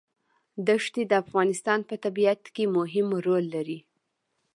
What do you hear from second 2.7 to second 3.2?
مهم